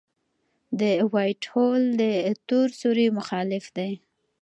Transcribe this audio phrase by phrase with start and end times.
[0.79, 0.81] د
[1.11, 2.03] وائټ هول د
[2.47, 3.91] تور سوري مخالف دی.